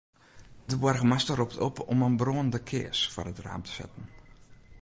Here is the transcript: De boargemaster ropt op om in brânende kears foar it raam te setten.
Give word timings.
De 0.65 0.77
boargemaster 0.77 1.35
ropt 1.35 1.57
op 1.57 1.79
om 1.87 2.03
in 2.07 2.17
brânende 2.21 2.61
kears 2.69 3.01
foar 3.13 3.29
it 3.31 3.41
raam 3.45 3.61
te 3.65 3.71
setten. 3.77 4.05